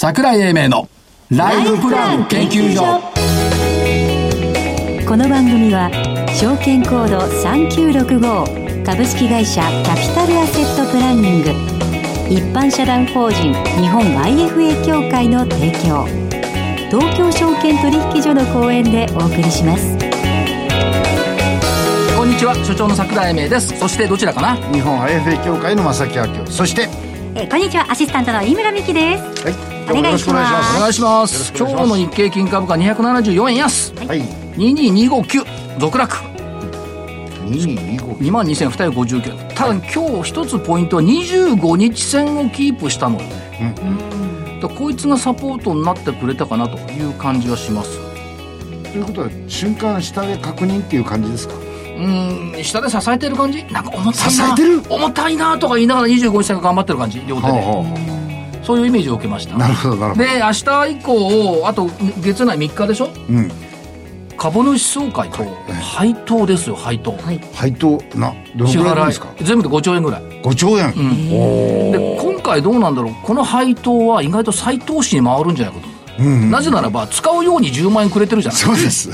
[0.00, 0.88] 桜井英明の
[1.28, 3.00] ライフプラン研究所。
[5.04, 5.90] この番組は
[6.40, 11.50] 証券コード3965株式会社キャピタルアセットプランニング
[12.32, 16.06] 一般社団法人日本 IFA 協会の提供
[16.96, 19.98] 東京証券取引所の講演でお送りします
[22.16, 23.76] こんにちは所長の桜井英明です。
[23.76, 24.54] そしてどちらかな？
[24.72, 26.46] 日本 IFA 協会の正木明夫。
[26.52, 26.82] そして
[27.34, 29.44] えーこんにちはアシスタントの飯村美希です。
[29.44, 30.76] はいお願いします。
[30.76, 31.34] お願いします。
[31.34, 31.74] よろしくお願いします。
[31.74, 33.94] 今日の日経金株価274円安。
[33.94, 34.22] はい。
[34.56, 36.16] 22259続落。
[37.46, 43.22] 2225 2万2259円ただ今日一つポイントは25日線をキープしたのよ。
[43.22, 43.74] ね、
[44.60, 47.98] だからこいつがサポートになってくれたかなという感じはします。
[48.82, 51.54] ということは瞬間下で確認っていう感じですか？
[51.54, 53.64] うーん下で支えてる感じ？
[53.72, 54.30] なんか重たいな。
[54.30, 54.82] 支えてる？
[54.90, 57.22] 重たいなとか言いながら25日線が頑張ってる感じ？
[57.26, 58.17] 両手で、は
[58.68, 59.56] そういうイメージを受けました。
[59.56, 60.24] なるほどなるほど。
[60.26, 61.86] で明日以降あと
[62.20, 63.08] 月内3日でしょ？
[63.30, 63.50] うん。
[64.36, 65.42] 株主総会と
[65.96, 67.40] 配当ですよ配当、はい。
[67.54, 69.32] 配当などの支払ぐらいですか？
[69.40, 70.22] い全部で5兆円ぐらい。
[70.22, 70.90] 5兆円、
[71.32, 73.14] おで今回どうなんだろう？
[73.24, 78.60] この配当は意外と再投資に回るんじゃないかと、うんなぜならば使うように10万円くれてるじゃない。
[78.60, 79.08] そうです。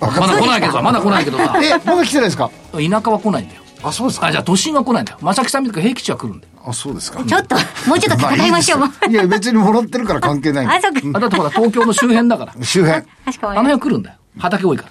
[0.00, 1.48] まだっ来ないけどさまだ来ないけどさ。
[1.48, 2.50] たえまだ来てないですか？
[2.72, 4.26] 田舎は来ないんだよあそうですか。
[4.26, 5.18] あじゃあ都心は来ないんだよ。
[5.22, 6.52] 正木さんみたいな平吉は来るんだよ。
[6.64, 7.24] あそうですか。
[7.24, 7.56] ちょっと
[7.88, 11.00] もうちょっと戦いましょう、あいいいや別にもらってるから関係ないあそっか。
[11.14, 12.54] あだってほら東京の周辺だから。
[12.64, 13.04] 周辺。
[13.24, 14.90] 確かあの辺来るんだよ畑多いから、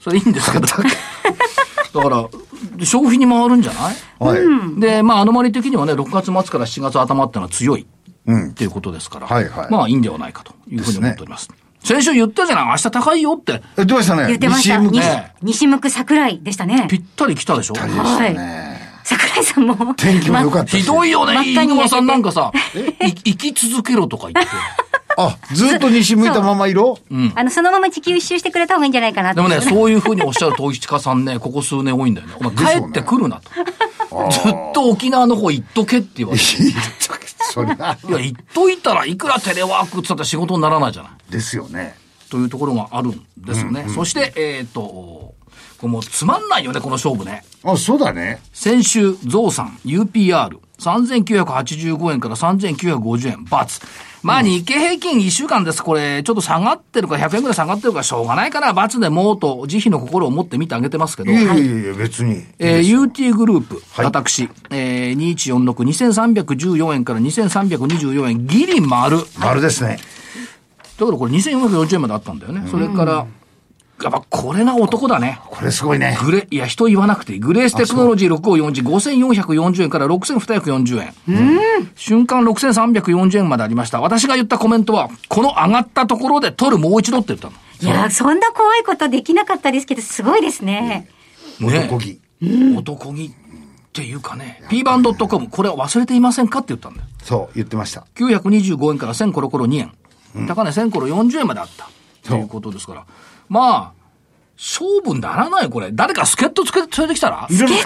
[0.00, 0.82] それいいんですけどだか
[2.08, 2.28] ら
[2.84, 3.96] 消費に回るんじゃない？
[4.18, 4.36] は
[4.76, 7.86] い、で、まあ、アノマリ的にはね、6月末から7月頭っていうのは強い
[8.26, 9.70] うんっていうことですから、はいはい。
[9.70, 11.48] まあ、いいんではないかというふうに思っております。
[11.84, 12.66] 先週言ったじゃない？
[12.66, 14.26] 明日高いよって、えどうでしたね。
[14.26, 14.78] 言ってました。
[14.78, 16.86] 西ね西向く桜井でしたね。
[16.90, 16.96] ぴ。
[16.96, 17.74] ったり来たでしょ？
[17.74, 19.94] 大変でしたね、桜井さんも。
[19.94, 20.80] 天気も良かったし。
[20.80, 22.52] ひどいよね、飯沼さんなんか焼さ、
[23.06, 24.50] い生き続けろとか言って。
[25.20, 26.96] あずっと西向いたまま色
[27.34, 32.34] あの、そのまま地球一周してくれた方がいいんじゃないかなってでもね、そういうふうにおっしゃる統一家さんね、 ここ数年多いんだよね。
[32.38, 33.50] お前帰ってくるなと。
[34.30, 36.44] ずっと沖縄の方行っとけって言われて。
[37.52, 41.12] それはいや、行っといたらいくらテレワークって言ったって仕事にならないじゃない。
[41.30, 41.96] ですよね
[42.30, 43.86] というところがあるんですよね。
[43.88, 45.34] そして、えっ、と、こ
[45.82, 47.44] れもうつまんないよね、この勝負ね。
[47.64, 54.07] あそうだね先週、ゾウさん、UPR、3985円から3950円、×。
[54.22, 55.82] まあ、日経平均1週間です。
[55.82, 61.30] これ、ちょっと下がってるか、100円ぐらい下がってるから、しょうがないから、×でもうと、慈悲の心を持って見てあげてますけど。
[61.30, 62.44] い、やいやいや別に。
[62.58, 64.06] えー UT グループ、はい。
[64.06, 69.18] 私、えー、2146、2314円から2324円、ギリ丸。
[69.38, 69.98] 丸ですね。
[70.98, 72.68] だからこれ2440円まであったんだよね。
[72.68, 73.26] それから、
[74.02, 75.40] やっぱこれが男だね。
[75.46, 77.38] これすごいねグレ、いや、人言わなくていい。
[77.40, 81.14] グレーステクノロジー6540、5440円から6240円。
[81.96, 84.00] 瞬間6340円までありました。
[84.00, 87.54] 私が言ったコメントは、この上がったところで取るもう一度って言ったの。
[87.80, 91.08] いや、そんな怖いことできなかったですけど、すごいですね。
[91.60, 92.20] ね男気
[92.76, 93.30] 男気っ
[93.92, 97.06] ていうかね、p バン .com、これは忘れていませんかって言ったんだよ。
[97.24, 99.92] そう言ってました925円から1000コロコロ2円。
[100.46, 101.88] 高値1000コロ40円まであった。
[102.22, 103.06] ということですから。
[103.48, 103.92] まあ、
[104.56, 105.90] 勝負にならないよこれ。
[105.92, 107.46] 誰か助っ人つけ、連れてきたら？
[107.48, 107.80] いらない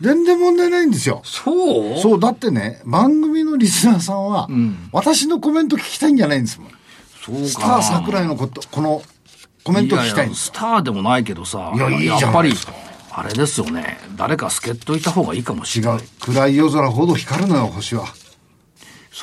[0.00, 1.98] 全然問題ないんですよそう？
[1.98, 4.48] そうだってね番組のリスナーさんは、
[4.92, 6.70] 私のコメント聞きたいんじゃないんですもん
[7.24, 7.48] そうか。
[7.48, 9.02] スター桜井のことこの
[9.64, 11.72] コメント聞きたいんですスターでもないけどさ。
[11.74, 12.52] いやいいやっぱり
[13.10, 13.98] あれですよね。
[14.16, 15.98] 誰か助っ人いた方がいいかもし違れない。
[15.98, 18.06] う暗い夜空ほど光るのよ星は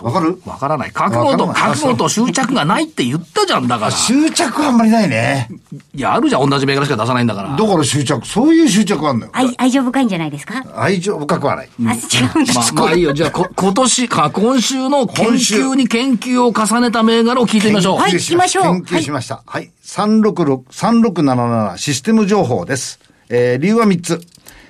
[0.03, 0.41] わかる？
[0.45, 0.91] わからない。
[0.91, 3.91] 覚悟と、覚悟と執着がないって言ったじゃん、だから。
[3.91, 5.49] 執着はあんまりないね
[5.93, 7.49] いや、あるじゃん、同じ銘柄しか出さないんだから。
[7.55, 8.27] だから執着？
[8.27, 10.63] そういう執着あんのよ愛、愛情深いんじゃないですか？
[10.75, 11.95] 愛情深くはないあ、違
[12.35, 12.53] うんだ。
[12.53, 13.13] まあ、まあいいよ。
[13.13, 17.97] じゃあ、こ 今年か、今週の研今週究に研究を重ねた銘柄を聞いてみましょう。
[17.99, 19.43] はい研究しまし行きましょう研究しました。
[19.45, 19.71] はい。
[19.83, 22.99] 366、3677システム情報です。
[23.29, 24.21] えー、理由は3つ。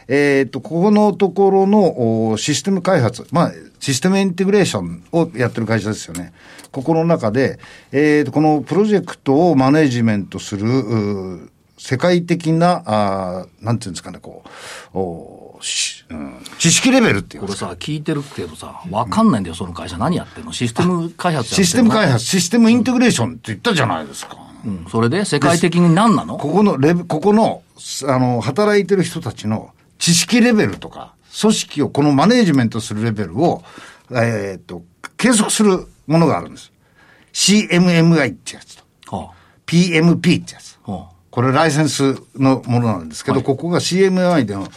[0.07, 3.51] えっ、と、ここのところのおシステム開発、まあ、
[3.85, 6.33] システムインテグレーションをやってる会社ですよね。
[6.71, 7.59] ここの中で、
[7.91, 14.43] えーと、このプロジェクトをマネジメントする、世界的な、あーなんていうんですかね、こ
[14.91, 19.99] う、おしうん、知識レベルっていうかこれさ、聞いてるけどさ、わかんないんだよ、その会社。
[19.99, 20.51] 何やってんの？
[20.51, 24.35] システム開発システム開発、システムインテグレーションって言ったじゃないですか。
[24.65, 24.87] うん。
[24.89, 26.39] それで、世界的に何なの？
[26.39, 27.61] ここのレベ、ここの、
[28.07, 29.69] あの、働いてる人たちの
[29.99, 33.63] 知識レベルとか、組織を、このマネージメントするレベルを、
[34.11, 34.83] えーっと、
[35.17, 36.71] 計測するものがあるんです。
[37.33, 39.31] CMMI ってやつと、は
[39.65, 40.79] PMP ってやつ。
[40.85, 44.67] あ、はこれライセンスのものなんですけど、ここが CMI での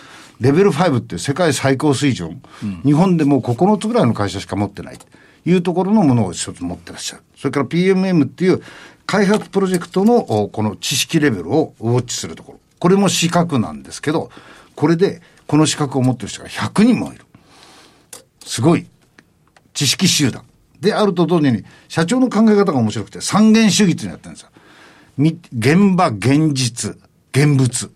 [0.40, 2.42] レベル5っていう世界最高水準、
[2.84, 5.06] 日本でも9つぐらいの会社しか持ってないと
[5.44, 7.22] いうところのものを一つ持ってらっしゃる。
[7.36, 8.62] それから PMM っていう
[9.06, 12.60] 開発プロジェクトのおこの知識レベルをウォッチするところ。
[12.78, 14.30] これも資格なんですけど、
[14.74, 17.24] これでこの資格を持ってる人が100人もいる。
[18.44, 18.86] すごい
[19.74, 20.44] 知識集団。
[20.80, 24.50] であると同時に、社長の考え方が面白くて、三元主義っていうのやってるんですよ。
[25.16, 26.96] み現場、現実、
[27.32, 27.90] 現物。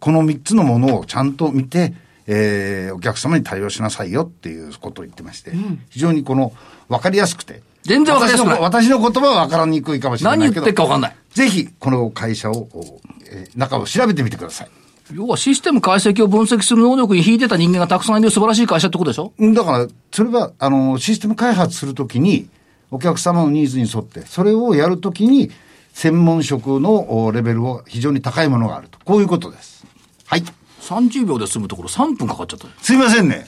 [0.00, 1.94] この三つのものをちゃんと見て、
[2.26, 5.52] えー、お客様に対応しなさいよっていうことを言ってまして、
[5.90, 6.52] 非常にこの、
[6.88, 7.62] わかりやすくて。
[7.82, 10.44] 全然わかりやすくない私の私の言葉はわからにくいかもしれないけど。
[10.46, 11.16] 何言ってるかわかんない。
[11.34, 13.00] ぜひ、この会社を、お
[13.30, 14.70] えー中を調べてみてください。
[15.14, 19.32] 要はシステム解析を分析する能力に引いてた人間がたくさんいる素晴らしい会社ってことでしょ？
[19.38, 22.48] うんだから、それは、あの、システム開発するときに、
[22.90, 25.50] お客様のニーズに沿って、それをやるときに、
[25.92, 28.98] 専門職のおレベルを非常に高いものがあると。
[29.04, 29.84] こういうことです。
[30.26, 30.44] はい。
[30.82, 32.72] ?30 秒で済むところ3分かかっちゃったよ。
[32.80, 33.46] すいませんね。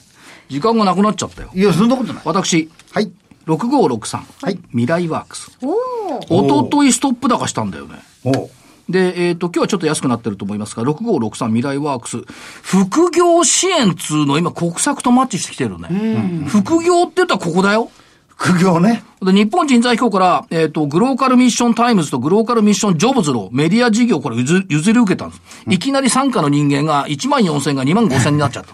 [0.49, 1.49] 時間がなくなっちゃったよ。
[1.53, 2.21] いや、そんなことない。
[2.25, 3.11] 私、はい。
[3.47, 4.19] 6563。
[4.43, 5.57] はい未来ワークス。
[5.63, 5.71] お
[6.35, 6.45] お。
[6.45, 7.95] おとといストップ高したんだよね。
[8.23, 8.49] おう
[8.91, 12.17] で、えっ、と、今日はちょっと安くなってると思いますが、6563未来ワークス。
[12.61, 16.45] 副業支援つうの今国策とマッチしてきてるね。
[16.47, 17.89] 副業って言ったらここだよ。
[18.27, 19.03] 副業ね。
[19.21, 25.41] で、日本人材機構から、えっ、と、グローカルミッションタイムズとグローカルミッションジョブズのメディア事業をこれ譲譲り受けたんです。
[25.67, 28.73] いきなり参加の人間が1万4000が2万5000になっちゃった。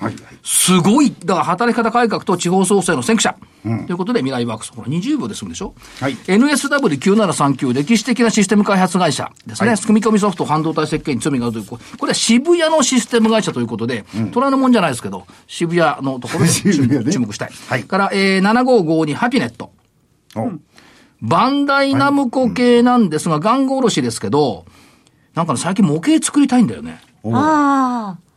[0.00, 0.14] はい。
[0.44, 1.12] すごい。
[1.24, 3.36] だから働き方改革と地方創生の先駆
[3.66, 3.86] 者。
[3.86, 4.72] ということで未来ワークス。
[4.72, 5.74] これ20秒で済むでしょ？
[6.00, 9.74] はい NSW9739 歴史的なシステム開発会社ですね。
[9.76, 11.66] 組み込みソフト半導体設計に罪があるという。
[11.66, 17.50] ここれは渋谷のシステム会社ということで、虎のもんじゃないですけど、渋谷のところで注 渋谷ね注目したい。
[17.68, 19.72] はいから、えー、7552ハピネット。
[20.36, 20.60] おう
[21.20, 24.64] バンダイナムコ系なんですが、玩具卸ですけど、
[25.34, 27.00] なんかね、最近模型作りたいんだよね。
[27.24, 28.27] ああ。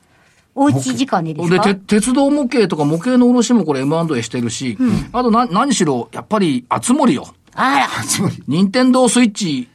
[0.53, 4.77] おうち時間でですで、かて鉄道模型とか模型の卸もこれ M&A してるし、
[5.13, 7.27] あとな、何しろ、やっぱり、あつ森よ。
[7.53, 8.03] あら。
[8.03, 9.69] つまり、任天堂スイッチ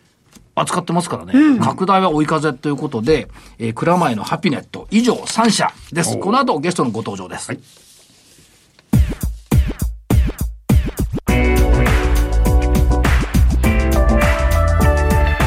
[0.55, 1.59] 扱ってますからね。
[1.61, 3.29] 拡大は追い風ということで、
[3.59, 6.19] えー、蔵前のハピネット、以上3社です。
[6.19, 7.53] この後ゲストのご登場です。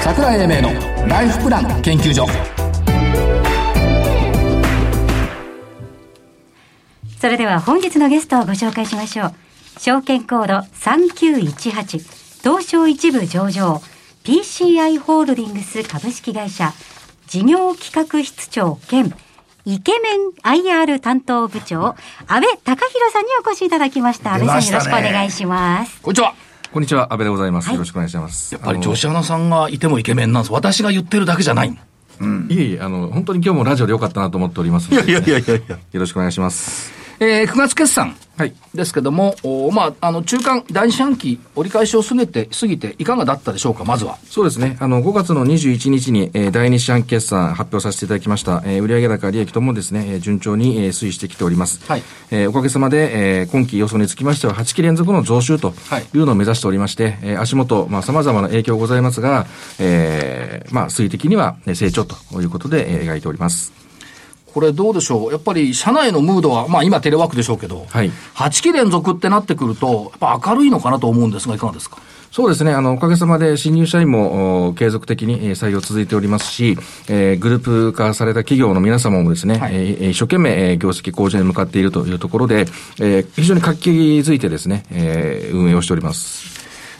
[0.04, 2.59] 桜井英明のライフプラン研究所。
[7.20, 9.34] それでは本日のゲストをご紹介しましょう。
[9.78, 13.82] 証券コード3918東証一部上場
[14.24, 16.74] PCI ホールディングス株式会社
[17.28, 19.14] 事業企画室長兼
[19.66, 21.96] イケメン IR 担当部長
[22.28, 24.36] 安倍隆弘さんにお越しいただきました。
[24.36, 26.02] 安倍さんよろしくお願いします。
[26.02, 26.34] こんにちは。
[26.72, 27.66] こんにちは、安倍でございます。
[27.66, 28.54] はいよろしくお願いします。
[28.54, 30.54] やっぱり女子アナさんがいてもイケメンなんです。
[30.54, 31.78] 私が言ってるだけじゃない。
[32.22, 35.12] あのいえいえ、あの、本当に今日もラジオでよかったなと思っておりますので。
[35.12, 35.56] いやいやいや。
[35.56, 36.99] よろしくお願いします。
[37.20, 38.54] えー、9月決算はい。
[38.74, 44.18] ですけども、おまあ、あの、中間、第二四半期、折り返しを過ぎて、過ぎて、いかがだったでしょうか、まずは。
[44.30, 44.78] そうですね。
[44.80, 48.64] あの、5月の21日に、えー第2四半期決算発表させていただきました。
[48.66, 51.82] えー売上高、利益ともですね、えー順調に、えー推移してきております。
[51.86, 59.48] はいえーおかげさまで、えー今期予想につきましては、8期連続の増収とはいいうのを目指しておりまして、えー足元、まあ、様々な影響ございますが、
[59.80, 63.79] えーまあ、推移的にはえー成長ということで、えー描いております。
[64.54, 65.32] これどうでしょう？
[65.32, 71.98] やっぱり、社内のムードは、まあ今テレワークでしょうけど、はい8期連続ってなってくると、やっぱ明るいのかなと思うんですが、いかがですか？
[72.32, 72.72] そうですね。
[72.74, 76.78] あの、おかげさまで新入社員もお継続的にえー採用続いておりますし、
[77.08, 82.68] えーグループ化された企業の皆様もですね、はいえーえー一生懸命えー業績向上に向かっているというところで、
[83.00, 86.59] えー非常に活気づいてですね、えー運営をしております。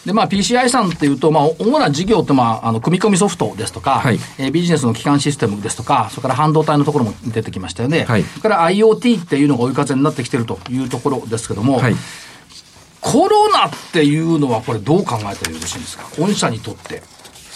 [0.10, 8.06] で、まあ PCI さんっていうと、まあ主な事業って、まあ、あの、組み込みソフトですとか、はいえービジネスの基幹システムですとか、それから半導体のところも出てきましたよね。
[8.06, 11.96] はいそれから IoT っていうのが追い風になってきてるというところですけども、はい。
[13.02, 16.06] コロナっていうのはこれどう考えたらよろしいんですか？
[16.20, 17.04] 御社にとって。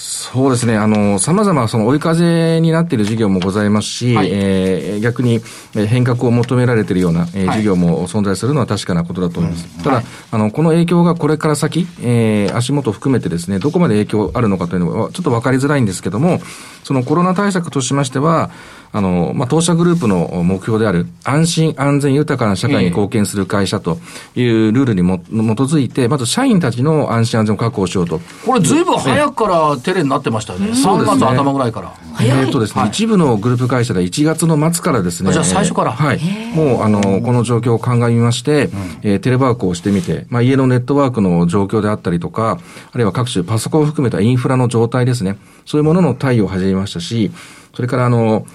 [0.05, 0.75] そうですね。
[0.75, 5.35] あの、様々その追い風になっている事業もございますし、はいえー逆に
[5.75, 9.65] えー変革を求められているような、えーはい事業も存在するのは確かなことだと思います。
[9.81, 16.41] ただ、あの、この影響がこれから先、えー足元含めてですね、どこまで影響あるのかというのはちょっと分かりづらいんですけども、
[16.83, 18.49] そのコロナ対策としましては、
[18.93, 23.97] あの、まあ、当社グループの目標である安心安全豊かな社会に貢献する会社と
[24.35, 28.21] いうルールにも基づいて、まず社員たちの安心安全を確保しようと。
[28.45, 30.69] これずいぶん早くからテレになってましたよね。
[30.69, 31.93] 3そうですね月頭ぐらいから。
[32.21, 35.29] えーとですね、はい一部のグループ会社で1月の末からですね。
[35.31, 36.19] あじゃあ最初からえーはい。
[36.55, 38.69] もう、あの、この状況を鑑みまして、
[39.01, 42.59] えーテレワークをしてみて、まあ、家のネットワークの状況であったりとか、
[42.91, 45.37] あるいは各種パソコンを含めたインフラの状態ですね。
[45.65, 47.31] そういうものの対応を始めましたし、
[47.73, 48.45] それからあの、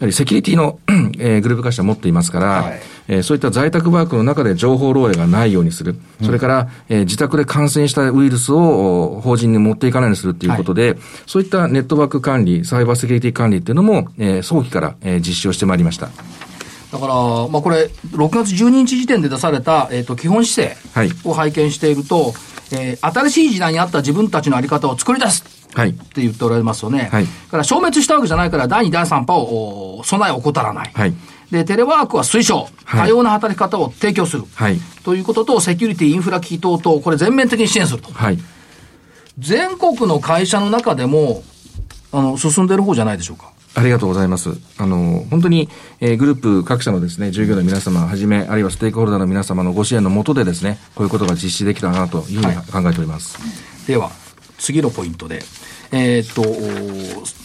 [0.00, 0.80] やはりセキュリティの、
[1.18, 5.96] えー、グループ会社を持っていますから、はい、えー、そういった在宅ワークの中で情報漏洩がないようにする。
[6.22, 16.06] それから、えー、自宅で感染したウイルスを法人に持っていかないようにするということで、はい、そういったネットワーク管理、サイバーセキュリティ管理っていうのも、えー、早期から、えー、実施をしてまいりました。
[16.06, 17.14] だから、
[17.48, 22.34] まあ、これ、6月12日時点で出された、えっ、ー、と、基本姿勢を拝見していると、はい、
[22.72, 27.08] えー、新しい時代に合った自分たちのあり方を作り出すはい、って言っておられますよね。
[27.10, 30.90] はい、から消滅したわけじゃないから、第2、第3波を備えを怠らない。
[30.94, 31.14] はい、
[31.50, 32.68] で、テレワークは推奨。
[32.86, 34.44] 多様な働き方を提供する。
[34.54, 38.12] はい、ということと、セキュリティ、インフラ機器等々、これ全面的に支援すると。
[38.12, 38.38] はい、
[39.38, 41.42] 全国の会社の中でも、
[42.12, 43.54] あの、進んでる方じゃないでしょうか。
[43.76, 44.50] ありがとうございます。
[44.78, 45.68] あの、本当に、
[46.00, 53.36] えー、グループ各社のですね、従業員の皆様はじめ、あるいはステークホルダーの皆様のご支援のもとでですね、こういうことが実施できたなというふうに考えております。
[53.40, 54.12] はい、では、
[54.58, 55.42] 次のポイントで、
[55.92, 56.42] えー、っと、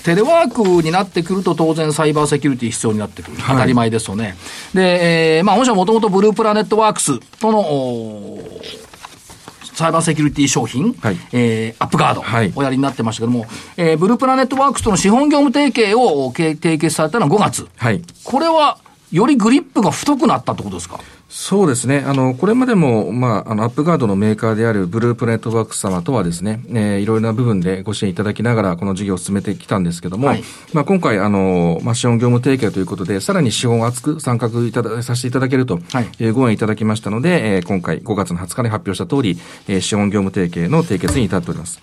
[0.03, 3.37] テレワークになってくると当然サイバーセキュリティ必要になってくる。
[3.37, 4.23] 当たり前ですよね。
[4.23, 4.35] はい、
[4.77, 8.39] で、えー、まあ、御社もともとブループラネットワークスとの、
[9.75, 17.67] サイバーセキュリティ商品、はい、えー、アップガードをやりになってましたけども、はい、えー、ブループラネットワークスとの資本業務提携を締結されたのは5月。
[17.77, 18.77] はい、これは、
[19.11, 20.99] よりグリップが太くなったってことですか？
[21.29, 22.03] そうですね。
[22.07, 30.43] あの、これまでも、まあ、あの、アップガードのメーカーであるブループネットワークス様とはですね、えー、いろいろな部分でご支援いただきながら、この事業を進めてきたんですけども、はい、
[30.73, 41.79] まあ、今回、あの、まあ、資本業務提携ということで、さらに資本を厚く参画いただ、させていただけると、はい、えー、ご縁いただきましたので、えー、今回5月の20日に発表した通り、えー、資本業務提携の締結に至っております。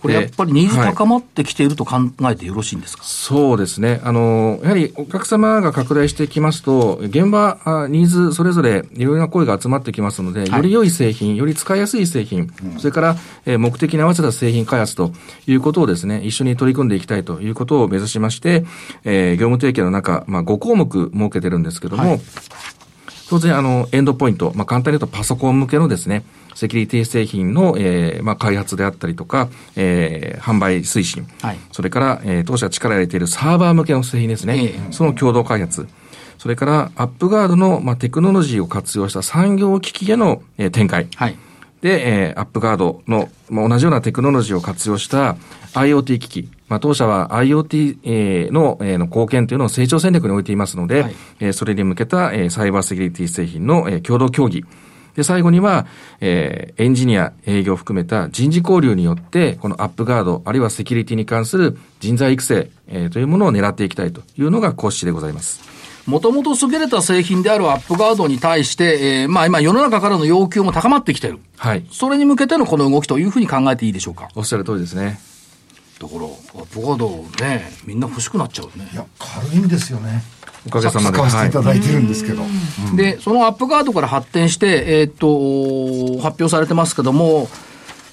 [0.00, 1.96] これやっぱりニーズ高まってきていると考
[2.30, 4.00] えてよろしいんですか、はい、そうですね。
[4.04, 15.12] あの、やはりお客様が拡大してきますと、現場、ニーズそれぞれいろいろな声が集まってきますので、より良い製品、より使いやすい製品、それから、え目的に合わせた製品開発と
[15.46, 18.64] いうことをですね、一緒に取り組んでいきたいということを目指しまして、
[19.04, 22.20] えー、業務提携の中、まあ、5項目設けてるんですけども、はい
[23.28, 35.86] 当然、あの、エンドポイント、まあ、簡単に言うとパソコン向けのですね、セキュリティ製品の、えー、まあ、開発であったりとか、えー、販売推進、はい、それから、えー、当社力を入れているサーバー向けの製品ですね、えー、その共同開発、
[36.38, 41.08] それからアップガードの、まあ、テクノロジーを活用した産業機器への、えー、展開。
[41.16, 41.36] はい。
[41.82, 45.36] で、えー、アップガードの、まあ、同じようなテクノロジーを活用した
[45.74, 54.64] IoT 機器、まあ、当社は IoT、えー、の、えー、の貢献というのを成長戦略に置いていますので、はい、えー、それに向けた、えー、サイバーセキュリティ製品の、えー、共同協議、
[55.14, 55.86] で、最後には、
[56.20, 65.62] えー、エンジニア、営業を含めた人事交流によって、このアップガード、あるいはセキュリティに関する人材育成、えー、というものを狙っていきたいというのが骨子でございます。
[66.06, 71.38] もともと優れた製品であるアップガードに対して、えー、まあ今世の中からの要求も高まってきてる。
[71.56, 71.86] はい。
[71.90, 74.28] それに向けてのこの動きというふうに考えていいでしょうか？
[74.34, 75.18] おっしゃる通りですね。
[75.98, 77.08] だから、アップガード
[77.42, 78.88] ね、みんな欲しくなっちゃうね。
[78.92, 80.22] いや、軽いんですよね。
[80.66, 81.16] おかげさまで。
[81.16, 82.42] 使わせていただいてるんですけど。
[82.94, 87.48] で、そのアップガードから発展して、えー、っと、発表されてますけども、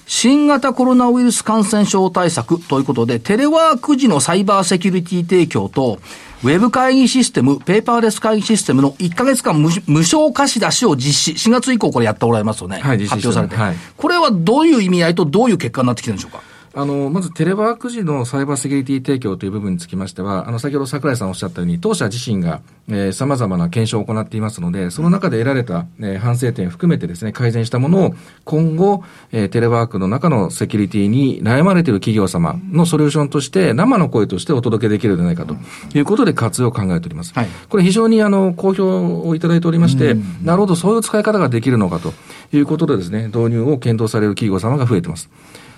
[0.06, 5.98] 新型コロナウイルス感染症対策ということで、テレワーク時のサイバーセキュリティ提供と、
[6.42, 12.80] ウェブ会議システム、ペーパーレス会議システムの1ヶ月間無無償貸し出しを実施、4月以降これやっておられますよね。
[12.80, 13.76] はい、発表されて、はい。
[13.96, 16.53] これはどういう意味合いとどういう結果になってきてるんでしょうか？
[16.76, 28.14] あの、まずテレワーク時のサイバーセキュリティ提供という部分につきましては、あの、先ほど桜井さんおっしゃったように、当社自身が、えー、様々な検証を行っていますので、その中で得られた、えー、反省点含めてですね、改善したものを、
[28.44, 35.56] 今後、えー、テレワークの中のセキュリティに悩まれている企業様のソリューションとして、生の声としてお届けできるのではないかと
[35.96, 37.32] いうことで活用を考えております。
[37.34, 42.12] はい、これ非常にあの、好評をいただいておりまして、なるほど、そういう使い方ができるのかと
[42.52, 45.30] いうことでですね、導入を検討される企業様が増えています。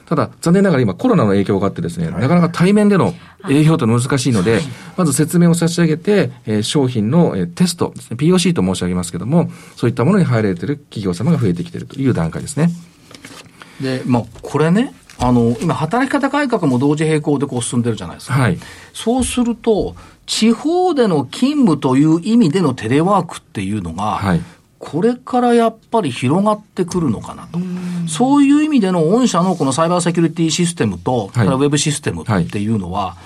[0.08, 3.14] ただ、残念ながら今コロナの影響があってですね、なかなか対面での
[3.50, 4.60] 営業というのは難しいので、
[4.96, 12.70] まず説明を差し上げて、えー、商品の、えー、テストね、POC と申し上げますけども、そういったものに入られている企業様が増えてきているという段階ですね。
[13.80, 18.34] で、まあ、これね、あの、今、働き方改革も同時並行でこう進んでるじゃないですか。
[18.34, 18.58] はい。
[18.92, 19.96] そうすると、
[20.26, 24.40] 地方での勤務という意味でのテレワークっていうのが、はい、
[24.78, 27.59] これからやっぱり広がってくるのかなと。
[28.09, 33.16] そういう意味での御社のこのサイバーセキュリティシステムと、はい、ウェブシステムっていうのは、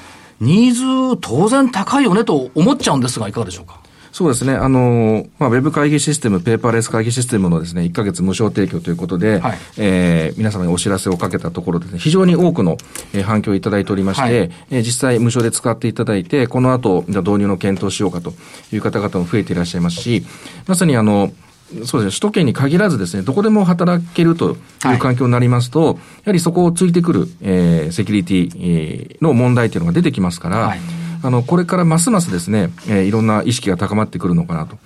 [0.41, 3.81] ニーズ当然高いよねと思っちゃうんですが、いかがでしょうか？
[4.13, 4.55] そうですね。
[4.55, 12.77] あの、まあ、ウェブ会議システム、ペーパーレス会議システムのですね、1ヶ月無償提供ということで、はい、えー、皆様にお知らせをかけたところですね、非常に多くの、
[13.13, 14.33] えー、反響をいただいておりまして、はい、
[14.71, 18.33] えー、実際無償で使っていただいて、この後、じゃ導入の検討しようかと
[18.73, 20.25] いう方々も増えていらっしゃいますし、
[20.67, 21.33] まさにあの、
[21.71, 30.81] そうですね、首都圏に限らずですね、どこでも働けるという環境になりますと、はい、やはりそこをついてくる、えー、セキュリティの問題というのが出てきますから、はい、
[31.23, 34.79] あの、これからますますですね、えー、いろんな意識が高まってくるのかなと。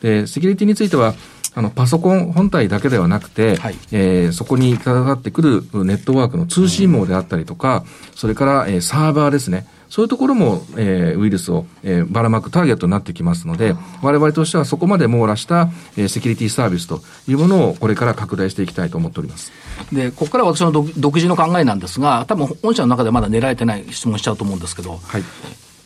[0.00, 1.14] で、セキュリティについては、
[1.54, 9.66] あの、パソコン本体だけではなくて、はい、えー、そこにかかってくるネットワークの通信網であったりとか、それから、えー、サーバーですね。
[9.88, 19.50] そういうところも、えー、ウイルスを、えー、ばらまくターゲットになってきますので、我々としてはそこまで網羅した、えー、セキュリティサービスというものをこれから拡大していきたいと思っております。
[19.90, 25.24] で、ここから私の独自の考えなんですが、多分本社の中でまだ狙えてない質問しちゃうと思うんですけど、はい、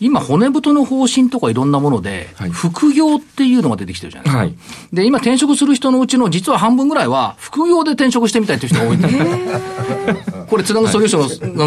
[0.02, 4.42] 今、骨太の方針とかいろんなもので、はい、副業っていうのが出てきてるじゃないですか。
[4.42, 4.54] はい、
[4.92, 9.08] で、今転職する人のうちの実は半分ぐらいは、副業で転職してみたいという人が多いんだ
[10.50, 11.64] これ、つなぐソリューションの、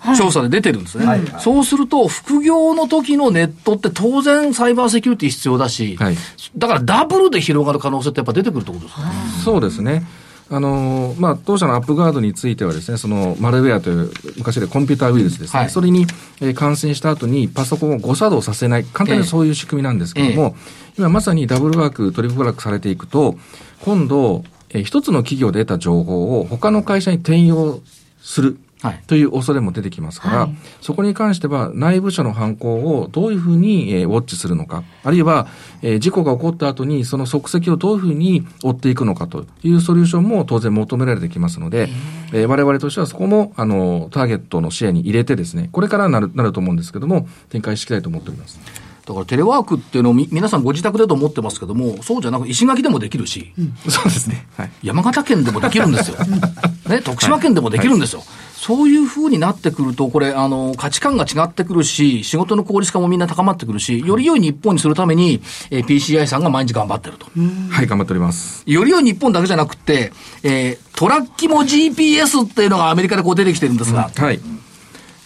[0.00, 1.20] あの、調査で出てるんですね、はい。
[1.20, 6.16] はい、そうすると、副業の時のネットって当然サイバーセキュリティ必要だし、はい、
[6.56, 9.02] だからダブルで広がる可能性ってやっぱ出てくるってことですか、
[9.44, 10.04] そうですね。
[10.50, 16.06] あのまあ、当社のアップガードについてはですね、そのマルウェアという昔でコンピューターウイルスですね、はい、それに、
[16.42, 23.36] えー、感染した後にパソコンを誤作動させない、簡単にそういう仕組みなんですけれども、えー、今まさにダブルワーク、トリプルワークされていくと、
[23.80, 27.80] 今度、えー、一つの企業で得た情報を他の会社に転用
[28.20, 28.58] する。
[29.06, 35.46] という恐れも出てきますから、はい、そこに関しては内部者の犯行をどういうふうに、えー、ウォッチするのか、あるいは、
[35.82, 41.88] えー、事故が起こった後にその足跡をどういうふうに追っていくのかというソリューションも当然求められてきますので、
[42.32, 48.81] えー、我々としてはそこもあのターゲットの視野に入れてですね、これからなるなると思うんですけども、展開していきたいと思っております。
[49.06, 56.18] だからテレワークっていうのを皆さんご自宅でと思ってますけども、そうじゃなく石垣でもできるし、うん、そうですね、はい、山形県でもできるんですよ。
[56.88, 58.20] ね、徳島県でもできるんですよ。
[58.20, 65.42] はいはいそういうふうになってくると、これ、あの、価値観が違ってくるし、仕事の効率化もみんな高まってくるし、より良い日本にするために、
[65.72, 67.26] えー、PCI さんが毎日頑張ってると。
[67.70, 68.62] はい、頑張っております。
[68.64, 70.12] より良い日本だけじゃなくて、
[70.44, 74.12] えー、トラッキも GPS っていうのがアメリカでこう出てきてるんですが。
[74.16, 74.38] うん、はい。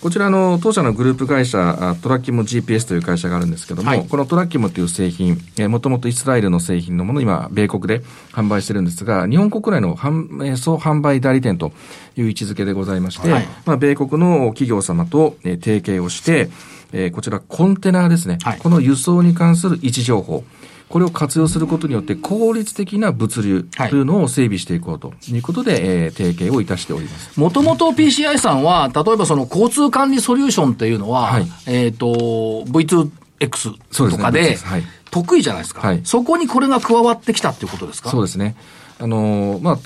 [0.03, 11.73] こちらの当社のグループ会社、トラッキモ GPS という会社があるんですけども、はい、このトラッキモという製品、もともとイスラエルの製品のものを今、米国で販売してるんですが、日本国内の販総販売代理店と
[12.17, 16.51] いう位置づけでございまして、はい、まあ、米国の企業様と提携をして、
[16.93, 20.45] えー、こちらコンテナですね、はい、この輸送に関する位置情報、
[20.89, 27.39] これを活用することによって効率的な物流というのを整備していこうということで、はい、えー、提携をいたしております。
[27.39, 38.11] もともと PCI さんは、例えばその交通管理ソリューションっていうのは、はい、えっ、ー、と、V2X とかで、ねはい、得意じゃないですか、はい、そこにこれが加わってきたっていうことですか？
[38.11, 38.55] そうですね。
[38.99, 39.83] あのまあ、日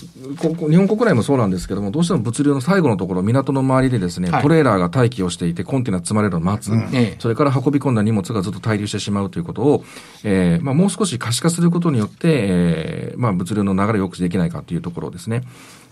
[0.77, 9.85] 本国内もそうなんですけども、どうしても物流の最後のところ、港の周りでですね、はい、トレーラーが待機をしていて、コンテナ積まれるのを待つ、うん、それから運び込んだ荷物がずっと滞留してしまうということを、
[10.23, 15.42] えーまあ、もう少し可視化することによって、えーまあ、物流の流れを良くできないかというところですね。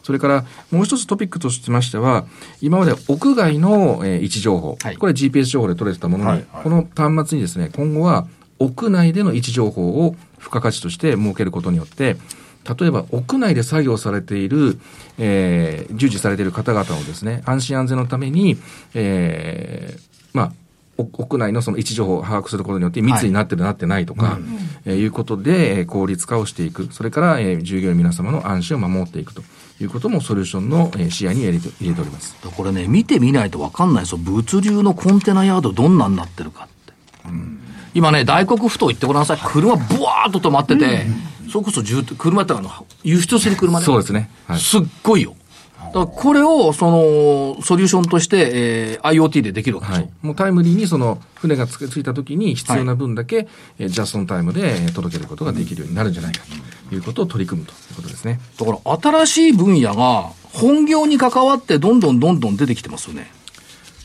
[0.05, 2.25] それからもう一つトピックとしましては、
[2.61, 6.47] 今まで屋外の、えー、位置情報、はい、これ GPS 情報で取れてたものに、はい。
[6.53, 8.29] はい、この端末にですね、今後は
[8.61, 12.17] 屋内での位置情報を付加価値として設けることによって、
[12.79, 14.79] 例えば屋内で作業されている、
[15.19, 18.59] えー、従事されている方々をですね、安心安全のために、
[18.95, 20.01] えー、
[20.33, 20.53] まあ、
[20.99, 24.39] 屋内のその位置情報を把握することによって密になってる、なってないとか、
[24.85, 26.89] えー、いうことで、えー、効率化をしていく。
[26.91, 29.43] それから、えー、従業員皆様の安心を守っていくと
[29.81, 32.37] いうこともソリューションの、えー、視野に入れて入れております。
[32.43, 34.19] これね、見てみないとわかんないですよ。
[34.19, 36.93] 物流のコンテナヤードどんなになってるかって。
[37.27, 37.61] うん、
[37.95, 39.39] 今ね、大黒ふ頭行ってごらんなさい。
[39.39, 41.83] 車ブワーっと止まってて、うんそれこそ
[42.17, 42.71] 車ってあの、
[43.03, 43.85] 輸出する車ね。
[43.85, 44.31] そうですね。
[44.47, 45.35] はい、すっごいよ。
[45.89, 56.45] だからこれを、その、ソリューションとして、えー、IoT でできるわけですよ、はい、もうタイムリーに、その、船がつついた時に必要な分だけ、はい、えー、ジャストンタイムで届けることができるようになるんじゃないか
[56.89, 58.41] ということを取り組むということですね。
[58.59, 63.31] だから、新しい分野が、本業に関わって、どんどんどんどん出てきてますよね。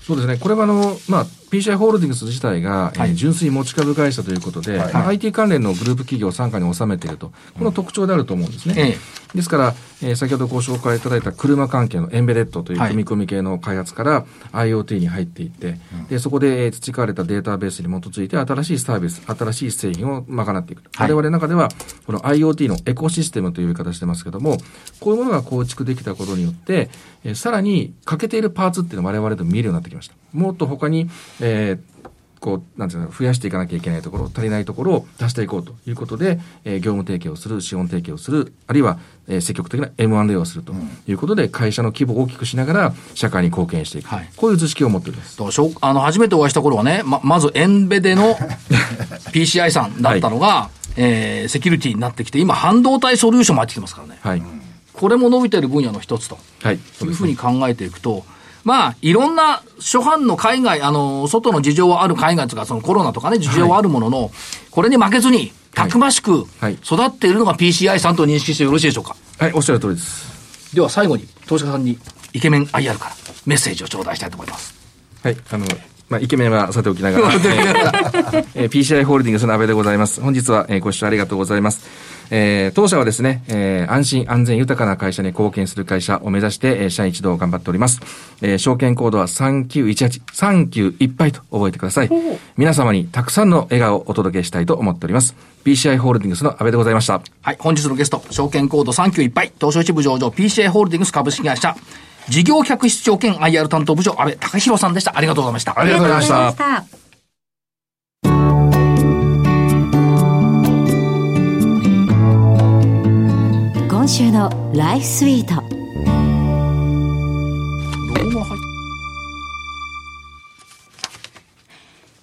[0.05, 0.37] そうですね。
[0.37, 8.73] これはあの、まあ、PCI ホールディングス自体が、はい、えー、純粋持ち株会社ということで、はい、まあ、IT 関連のグループ企業を傘下に収めていると、この特徴であると思うんですね。
[8.75, 8.97] ええ、
[9.35, 15.77] ですから、えー、先ほどご紹介いただいた車関係のエンベレットという組み込み系の開発から IoT に入っていって、はい、
[16.09, 20.81] でそこで、えー、培われたデータベースに基づいて新しいサービス、新しい製品を賄っていく。
[20.95, 21.69] はい、我々の中では、
[22.07, 24.57] この IoT のエコシステムという言い方してますけども、
[24.99, 26.89] こういうものが構築できたことによって、
[27.23, 30.15] えー、さらに欠けているパーツっていうのは我々でも見えるようになってきました。
[30.33, 31.09] もっと他に、
[31.43, 40.73] えー、こう、なんていうの、増やしていかなきゃいけないところ、足りないところを出していこうということで、えー、業務提携をする、資本提携をする、あるいは、えー、積極的な M&A をすると
[41.07, 44.07] いうことで、会社の規模を大きくしながら、社会に貢献していく。
[44.07, 45.37] はい、こういう図式を持っています。
[45.81, 48.35] あの、初めてお会いした頃はね、ま、まず、エンベデの
[49.31, 54.19] PCI さんだったのが、はい、えー、セキュリティになってきて、今、半導体ソリューションも入ってきてますからね。
[54.21, 54.43] はい。
[54.93, 56.37] これも伸びてる分野の一つと。
[56.61, 56.75] はい。
[56.75, 58.25] いうふうに考えていくと、
[58.63, 64.31] まあ、いろんな初版の海外、あの、外の事情はある海外とか、そのコロナとかね、事情はあるものの、
[64.71, 69.15] これに負けずに、たくましくはい育っているのが PCI さんと認識してよろしいでしょうか？
[69.39, 70.75] はい、おっしゃる通りです。
[70.75, 71.97] では最後に、投資家さんに
[72.31, 73.15] イケメン IR から
[73.47, 74.73] メッセージを頂戴したいと思います。
[75.23, 75.65] はい、あの、
[76.09, 80.21] まあ、イケメンはさておきながら、 えーえー PCI ホールディングスの安倍でございます。
[80.21, 81.81] 本日は、えーご視聴ありがとうございます。
[82.35, 87.99] えー当社はですね、えー安心安全豊かな会社に貢献する会社を目指して、えー社員一同頑張っております。
[88.41, 92.09] えー証券コードは3918、39いっぱいと覚えてください。
[92.57, 95.35] 皆様にたくさんの笑顔をお届けしたいと思っております。
[95.63, 97.21] PCI ホールディングスの安倍でございました。
[97.43, 101.75] はい、本日のゲスト、証券コード39いっぱい、東証一部上場 PCI ホールディングス株式会社、
[102.29, 105.15] 事業客室長兼 IR 担当部長、安倍隆弘さんでした。
[105.15, 107.02] ありがとうございましたありがとうございました
[114.03, 115.53] 今週のライフスイート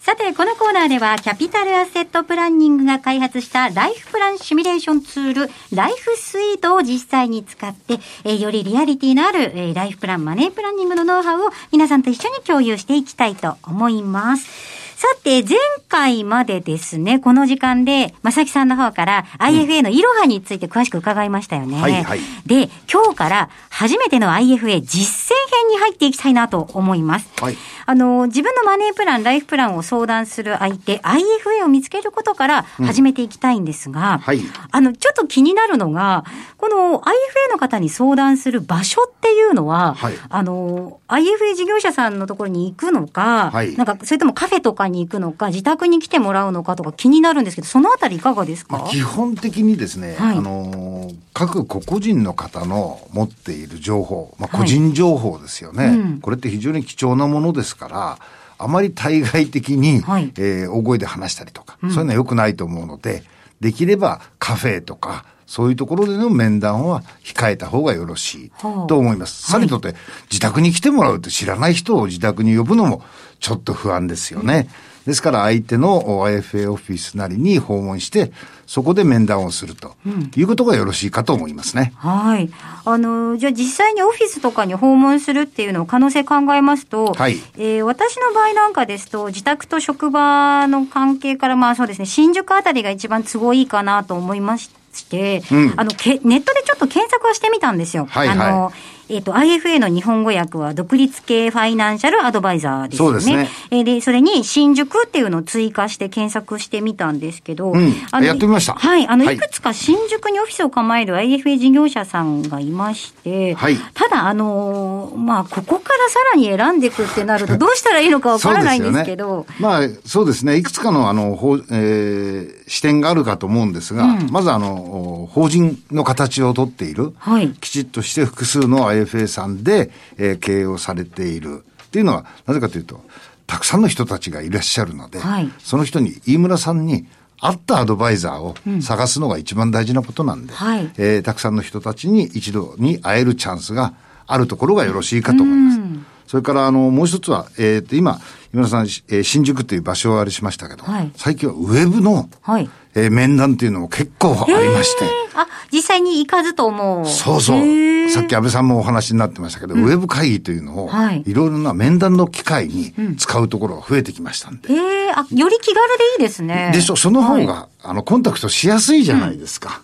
[0.00, 14.79] さて、このコーナーでは、キャピタルアセットプランニングが開発したライフプランシミュレーションツール、ライフスイートを実際に使って、えーよりリアリティのある、えーライフプラン、マネープランニングのノウハウを皆さんと一緒に共有していきたいと思います。
[15.00, 15.56] さて、前
[15.88, 21.80] 回までですね、この時間で、正木さんの方から IFA のイロハについて詳しく伺いましたよね。
[21.80, 27.30] はいはいで、今日から初めての IFA 実践編に入っていきたいなと思います。
[27.40, 27.56] はい
[27.90, 34.40] あの、自分のマネープラン、ライフプランを相談する相手、IFA を見つけることから始めていきたいんですが、はい。
[34.70, 36.24] あの、ちょっと気になるのが、
[36.56, 40.14] この IFA の方に相談する場所っていうのは、はい。
[40.28, 43.74] あの、IFA 事業者さんのところに行くのか、はい。
[43.74, 50.38] なんか、それともカフェとかに行くのか、自宅に来てもらうのかとか気になるんですけど、そのあたりいかがですか、まあ、基本的にですね、はい。
[50.38, 51.09] あのー
[51.40, 54.66] 各個々人の方の持っている情報、まあ、はい。
[54.66, 56.20] 個人情報ですよね、うん。
[56.20, 58.18] これって非常に貴重なものですから、
[58.58, 60.32] あまり対外的に、はい。
[60.36, 63.22] えー大声で話したりとか、そういうのは良くないと思うので、
[63.58, 69.50] できればカフェとか、そういうところでの面談は控えた方がよろしいはあと思います。
[69.50, 69.94] さりとって、
[70.30, 73.02] 自宅に来てもらうって知らない人を自宅に呼ぶのも
[73.38, 74.68] ちょっと不安ですよね。
[75.06, 78.32] ですから相手の IFA オフィスなりに訪問して、
[78.66, 79.96] そこで面談をすると
[80.36, 81.92] いうことがよろしいかと思いますね。
[81.96, 82.50] はい。
[82.84, 94.70] あの、じゃあ実際にオフィスとかに訪問するっていうのを可能性考えますと、はいえー私の場合なんかですと、自宅と職場の関係から、まあそうですね、新宿あたりが一番都合いいかなと思いまし
[95.08, 98.06] て、うんあのけ、ネットでちょっと検索をしてみたんですよ。
[98.08, 98.72] はいはいあの、
[99.10, 103.20] えっ、と、IFA の日本語訳は、独立系ファイナンシャルアドバイザーですよね。
[103.20, 103.48] そうですね。
[103.70, 107.92] えーで、それに、新宿っていうのを追加して検索してみたんですけど、うん。
[108.12, 108.74] あのやってみました。
[108.74, 109.06] はい。
[109.08, 109.36] あの、はい。
[109.36, 113.76] いくつか新宿にオフィスを構える IFA 事業者さんがいまして、はい。
[113.94, 120.56] ただ、あのーまあ、ここからさらに選んでいくってなると、どうしたらいいのかわからないんですけど、まあ、そうですね。
[120.56, 127.50] いくつかの、あの、法えー視点があるかと思うんですが、まず、あの、法人の形をとっている、はい。
[127.54, 131.64] きちっとして複数の IFA さんで、えー経営をされている。
[131.84, 133.02] っていうのは、なぜかというと、
[133.46, 135.50] たくさんの人たちがいらっしゃるので、はい。
[135.58, 137.06] その人に、飯村さんに、
[137.40, 140.90] 合ったアドバイザーを探すのが一番大事なことなんで、はい。
[140.98, 143.94] えーたくさんの人たちに一度に会えるチャンスが
[144.26, 145.80] あるところがよろしいかと思います。
[146.28, 148.20] それから、あの、もう一つは、えっ、と、今、
[148.52, 157.06] 今田さん、えー新宿という場所をあれしましたけど、はい最近はウェブの、はいえー面談っていうのも結構ありまして、えーあ、実際に行かずと思う。
[157.06, 158.10] そうそう。
[158.10, 164.72] さっき安倍さんもお話になってましたけど、ウェブ会議というのを、はいいろいろな面談の機会に使うところが増えてきましたんで。
[164.72, 164.74] え
[165.06, 166.70] えあ、より気軽でいいですね。
[166.74, 169.82] でしょ、その方が、はいあの、コンタクトしやすいじゃないですか。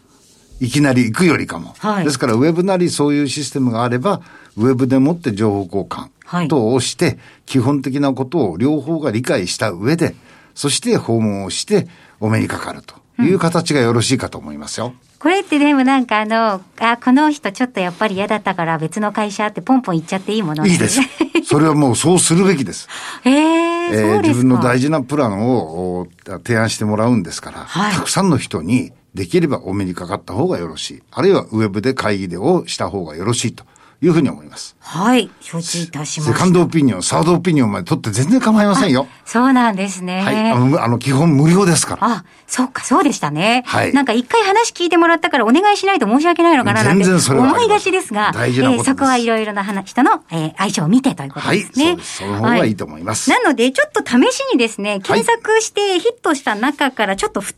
[0.61, 1.75] いきなり行くよりかも。
[1.79, 4.23] はいですから、ウェブなりそういうシステムがあれば、
[4.57, 10.15] ウェブでもって情報交はい換等をして、基本的なことを両方が理解した上で、
[10.55, 11.87] そして訪問をして、
[12.19, 14.95] お目にかかるという形がよろしいかと思いますよ。
[15.19, 21.01] これってでもなんかあの、あ、この人ちょっとやっぱり嫌だったから別の会社ってポンポン行っちゃっていいものなんいいです。
[21.45, 22.89] それはもうそうするべきです。
[23.25, 24.23] えええーそうですか。
[24.23, 26.09] 自分の大事なプランをお
[26.45, 31.03] 提案してもらうんですから、はいたくさんの人にできればお目にかかった方がよろしい。
[31.11, 33.65] あるいはウェブで会議でをした方がよろしいと
[34.03, 34.77] いうふうに思います。
[34.81, 36.37] はい、承知いたしました。
[36.37, 39.07] セカンドオピニオン、サードオピニオンまで取って全然構いませんよ。
[39.25, 40.21] そうなんですね。
[40.23, 40.51] はい。
[40.53, 42.07] あの、あの基本無料ですから。
[42.07, 43.65] あ、そうか、そうでしたね。
[43.67, 51.61] はいなんか一回話聞いてもらったからお願いしないと申し訳ないのかななんて思いがちですが、大事なことですえーそこはいろいろな話人の、えー相性を見てということはい。
[51.61, 51.87] ですね。
[51.87, 52.17] そうです。
[52.19, 53.31] その方がいいと思います。
[53.31, 57.55] なので、ちょっと試しにですね、検索してヒットした中からちょっと2つ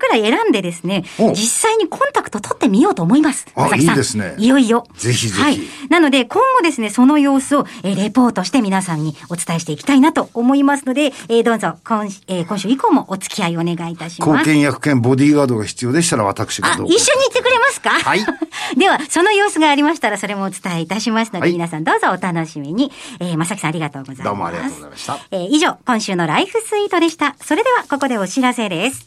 [0.00, 1.36] ぐらい選んでですね、お実
[1.70, 3.46] 際にコンタクト取ってみようと思います。
[3.54, 4.86] あいいですねいよいよ。
[4.96, 5.60] ぜひぜひははい。
[5.88, 14.30] なので、今後ですね、その様子を、えーレポートして皆さんにお伝えしていきたいなと思いますので、えーどうぞ今、えー今週以降もお付き合いお願いいたします。
[14.30, 17.90] 貢献役兼ボディーガードが必要でしたら私があ、どうか一緒に行ってくれますか？
[17.90, 18.20] はい。
[18.78, 22.92] では、その様子がありましたら、それもお伝えいたしますので、はい皆さんどうぞお楽しみに。
[23.18, 24.24] えー、まさきさんありがとうございます。
[24.24, 25.18] どうもありがとうございました。
[25.32, 27.34] えー以上、今週のライフスイートでした。
[27.44, 29.06] それでは、ここでお知らせです。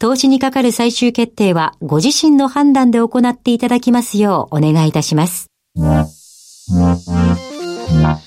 [0.00, 5.48] 投資にかかる最終決定はご自身の判断で行っていただきますようお願いいたします。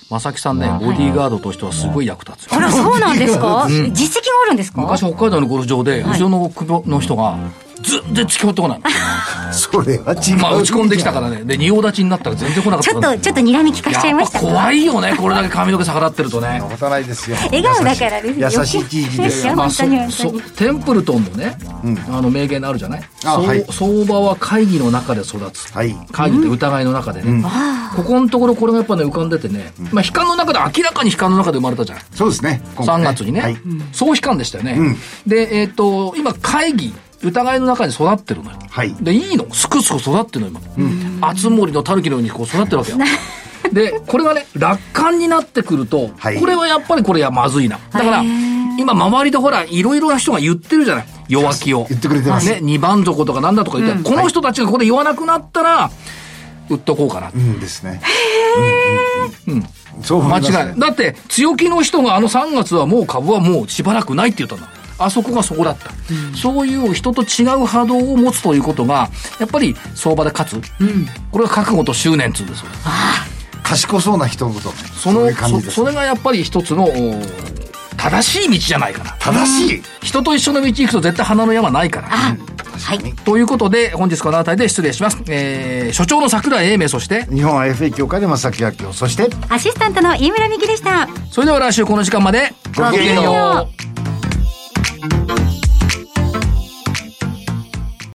[0.08, 2.58] 正木さんね、ボディーガードとしてはすごい役立つよ。
[2.58, 4.82] あら、そうなんですか、実績があるんですか？
[4.84, 7.40] 昔北海道のゴルフ場で、後ろの首の人が、
[7.84, 8.86] 全然付き合ってこないの。
[9.54, 10.38] それは違う。
[10.38, 11.44] まあ、打ち込んできたからね。
[11.44, 16.62] で、仁王立ちになったら全然来なかったちょっと、ちょっと睨み聞かしちゃいましたやっぱ怖いよね、これだけ髪の毛逆らってるとね。
[16.72, 17.38] 仕方ないですよ。
[17.46, 19.56] 笑顔だからですよ優しい記事ですよ。
[19.56, 21.58] まあ、本そそテンプルトンのね、
[22.12, 23.04] あの名言あるじゃない？
[23.20, 25.72] そうあはい相場は会議の中で育つ。
[25.74, 27.44] はい会議って疑いの中でね。
[27.96, 32.62] ここのところこれがやっぱね浮かんでてね、まあ悲観の中で明らかに悲観の中で生まれたじゃないそうですね。
[32.76, 33.58] 今回3月にね、はい。
[33.92, 38.94] 総悲観でしたよね、でえっ、と今会議疑いの中に育ってるのよ、はい。
[38.96, 39.52] でいいの。
[39.54, 42.98] すくすく育ってるの今、熱森のタヌキのようにこう育ってるわけよ。
[43.72, 46.40] でこれがね楽観になってくると、はい。
[46.40, 47.80] これはやっぱりこれやまずいな。
[47.92, 48.24] だから
[48.78, 51.06] 今周りでほらいろいろな人が言ってるじゃない？
[51.30, 51.86] 弱気を。
[51.90, 52.50] 言ってくれてます。
[52.50, 55.92] ね二番底とかなんだとか言って、この人たちがここで言わなくなったら
[56.70, 57.32] 売っとこうかな。
[57.34, 58.02] うんですね。
[59.48, 60.04] うんうんうん。
[60.04, 60.60] そう思間いますね。
[60.60, 60.80] 違いない。
[60.80, 64.68] だって、強気の人があの3月はもう株はもうしばらくないって言ったんだ。
[64.98, 65.92] あそこがそこだった。
[66.36, 70.72] そういう人と違う波動を持つということが、やっぱり相場で勝つ。
[71.32, 72.68] これが覚悟と執念っつうんですよ。
[73.64, 74.76] 賢そうな人ほどね。
[74.96, 77.22] そのそれがやっぱり一つの、お
[77.98, 79.12] 正しい道じゃないかな。
[79.20, 79.84] 正しい。
[80.02, 82.10] 人と一緒の道行くと絶対花の山ないから。
[82.10, 83.14] はい。
[83.24, 85.22] ということで、本日この辺りで失礼します。
[85.28, 91.08] えー、所長の桜井英明、そして、日本 IFA 協会で正木明夫、そして、アシスタントの飯村美希でした。
[91.32, 94.03] それでは来週この時間まで、ごきげんようう。
[95.04, 95.53] Música